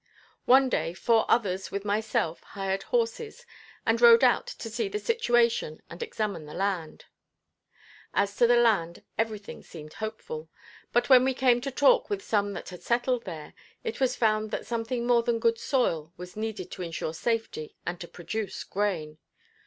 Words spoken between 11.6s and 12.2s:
to talk